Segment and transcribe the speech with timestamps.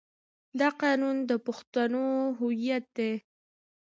[0.59, 2.03] دا قانون د پښتنو
[2.39, 3.13] هویت دی.